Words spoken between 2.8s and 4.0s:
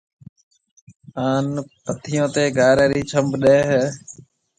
رِي ڇنڀ ڏَي ھيََََ